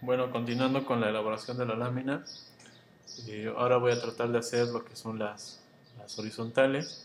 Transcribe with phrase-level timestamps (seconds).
[0.00, 2.24] Bueno, continuando con la elaboración de la lámina,
[3.26, 5.60] eh, ahora voy a tratar de hacer lo que son las,
[6.16, 7.04] horizontales.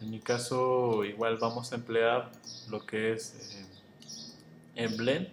[0.00, 2.30] En mi caso, igual vamos a emplear
[2.68, 3.66] lo que es eh,
[4.76, 5.28] en blend.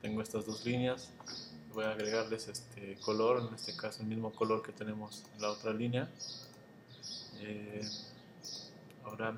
[0.00, 1.10] Tengo estas dos líneas,
[1.74, 5.50] voy a agregarles este color, en este caso el mismo color que tenemos en la
[5.50, 6.08] otra línea.
[7.40, 7.88] Eh,
[9.04, 9.36] ahora,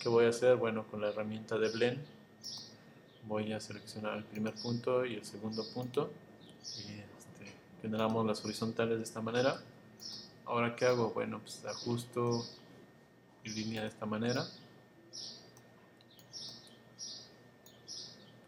[0.00, 0.56] ¿qué voy a hacer?
[0.56, 2.15] Bueno, con la herramienta de blend
[3.26, 6.12] voy a seleccionar el primer punto y el segundo punto
[6.78, 9.60] y este, generamos las horizontales de esta manera.
[10.44, 12.44] Ahora qué hago bueno pues ajusto
[13.44, 14.46] mi línea de esta manera.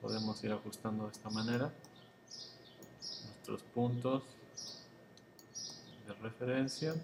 [0.00, 1.72] Podemos ir ajustando de esta manera
[3.27, 4.22] nuestros puntos
[6.06, 6.95] de referencia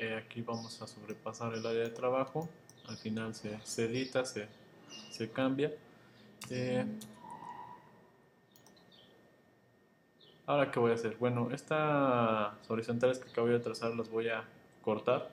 [0.00, 2.48] Eh, aquí vamos a sobrepasar el área de trabajo.
[2.88, 4.48] Al final se, edita, se,
[5.30, 5.74] cambia.
[6.48, 6.86] Eh,
[10.46, 14.42] ahora qué voy a hacer bueno estas horizontales que acabo de trazar las voy a
[14.80, 15.28] cortar.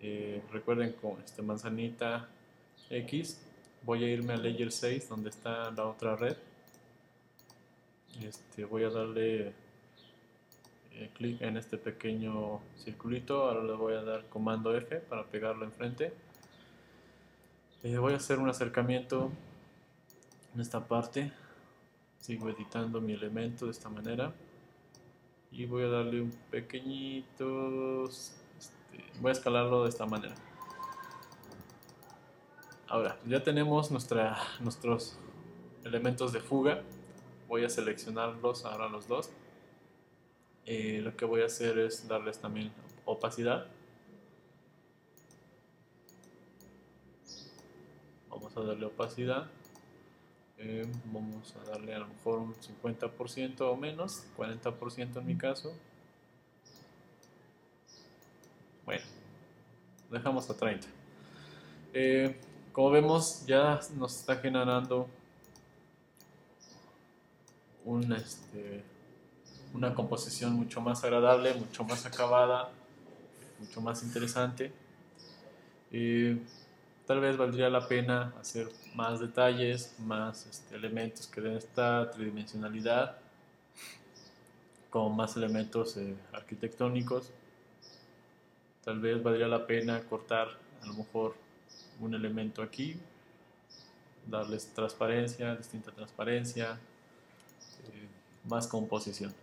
[0.00, 2.28] Eh, recuerden con este manzanita
[2.90, 3.40] X
[3.82, 6.36] voy a irme a layer 6 donde está la otra red.
[8.22, 9.52] Este, voy a darle
[10.98, 15.64] eh, clic en este pequeño circulito, ahora le voy a dar comando F para pegarlo
[15.64, 16.12] enfrente.
[17.84, 19.30] Eh, voy a hacer un acercamiento
[20.54, 21.32] en esta parte,
[22.18, 24.34] sigo editando mi elemento de esta manera.
[25.52, 30.34] Y voy a darle un pequeñito, este, voy a escalarlo de esta manera.
[32.88, 35.16] Ahora, ya tenemos nuestra, nuestros
[35.84, 36.82] elementos de fuga,
[37.46, 39.30] voy a seleccionarlos ahora los dos
[40.70, 42.70] eh, lo que voy a hacer es darles también
[43.06, 43.68] opacidad.
[48.28, 49.50] Vamos a darle opacidad.
[50.58, 55.74] Eh, vamos a darle a lo mejor un 50% o menos, 40% en mi caso.
[58.84, 59.04] Bueno,
[60.10, 60.86] dejamos a 30.
[61.94, 62.38] Eh,
[62.72, 65.08] como vemos ya nos está generando
[67.86, 68.84] un este,
[69.74, 72.70] una composición mucho más agradable, mucho más acabada,
[73.58, 74.72] mucho más interesante.
[77.06, 83.18] tal vez valdría la pena hacer más detalles, más este, elementos que den esta tridimensionalidad,
[84.90, 87.30] con más elementos eh, arquitectónicos.
[88.84, 90.48] Tal vez valdría la pena cortar
[90.82, 91.34] a lo mejor
[92.00, 92.96] un elemento aquí,
[94.26, 96.78] darles transparencia, distinta transparencia,
[97.92, 98.08] eh,
[98.44, 99.34] más composición.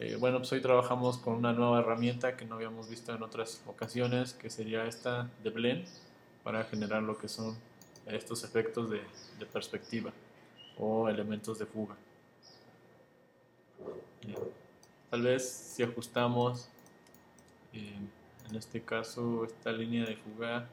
[0.00, 3.60] Eh, bueno, pues hoy trabajamos con una nueva herramienta que no habíamos visto en otras
[3.66, 5.88] ocasiones, que sería esta de Blend,
[6.44, 7.56] para generar lo que son
[8.06, 9.00] estos efectos de,
[9.52, 10.12] perspectiva
[10.78, 11.96] o elementos de fuga.
[15.10, 16.68] Tal vez si ajustamos,
[17.72, 17.98] eh,
[18.48, 20.64] en este caso, esta línea de fuga eh,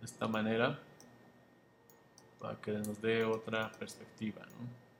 [0.00, 0.80] de esta manera,
[2.40, 4.40] para que nos dé otra perspectiva.
[4.46, 4.93] ¿no?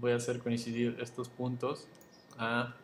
[0.00, 1.86] Voy a hacer coincidir estos puntos
[2.38, 2.74] a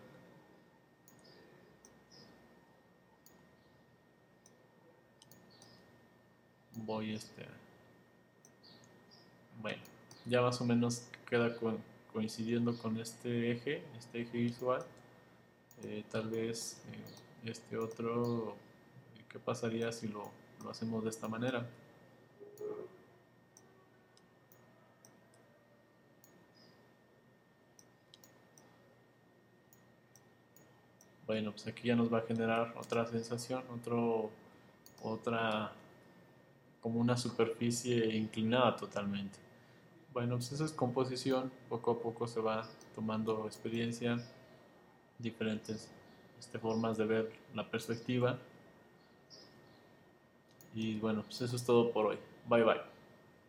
[6.74, 7.46] voy este
[9.60, 9.82] bueno
[10.26, 11.56] ya más o menos queda
[12.12, 14.84] coincidiendo con este eje este eje visual
[15.82, 18.56] eh, tal vez eh, este otro
[19.28, 20.30] qué pasaría si lo
[20.68, 21.66] hacemos de esta manera
[31.30, 34.30] bueno, pues aquí ya nos va a generar otra sensación, otro,
[35.00, 35.70] otra,
[36.80, 39.38] como una superficie inclinada totalmente.
[40.12, 42.66] Bueno, pues esa es composición, poco a poco se va
[42.96, 44.16] tomando experiencia,
[45.20, 45.88] diferentes
[46.40, 48.36] este, formas de ver la perspectiva.
[50.74, 52.18] Y bueno, pues eso es todo por hoy.
[52.48, 52.99] Bye bye.